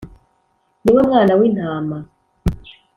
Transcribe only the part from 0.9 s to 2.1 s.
we Mwana w'Intama